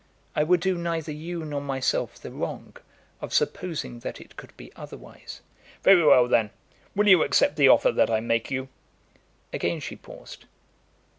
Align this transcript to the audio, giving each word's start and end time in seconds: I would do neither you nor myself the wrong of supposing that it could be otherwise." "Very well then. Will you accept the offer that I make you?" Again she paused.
I 0.35 0.41
would 0.41 0.61
do 0.61 0.79
neither 0.79 1.11
you 1.11 1.45
nor 1.45 1.61
myself 1.61 2.15
the 2.19 2.31
wrong 2.31 2.75
of 3.21 3.35
supposing 3.35 3.99
that 3.99 4.19
it 4.19 4.35
could 4.35 4.57
be 4.57 4.71
otherwise." 4.75 5.41
"Very 5.83 6.03
well 6.03 6.27
then. 6.27 6.49
Will 6.95 7.07
you 7.07 7.21
accept 7.21 7.55
the 7.55 7.69
offer 7.69 7.91
that 7.91 8.09
I 8.09 8.19
make 8.19 8.49
you?" 8.49 8.69
Again 9.53 9.79
she 9.79 9.95
paused. 9.95 10.45